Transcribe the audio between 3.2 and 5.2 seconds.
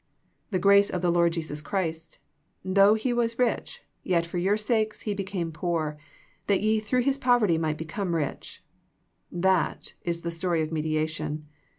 rich, yet for your sakes He